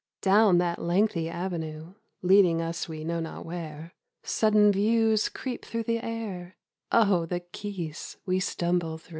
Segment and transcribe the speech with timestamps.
[0.23, 1.93] Down that lengthy avenue
[2.23, 3.93] Leading us we know not where—
[4.23, 6.57] Sudden views creep through the air;
[6.91, 9.09] Oh the keys we stumble through